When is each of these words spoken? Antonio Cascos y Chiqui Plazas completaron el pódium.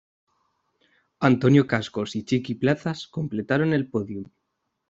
Antonio 1.19 1.67
Cascos 1.67 2.15
y 2.15 2.23
Chiqui 2.23 2.55
Plazas 2.55 3.07
completaron 3.07 3.71
el 3.71 3.87
pódium. 3.87 4.23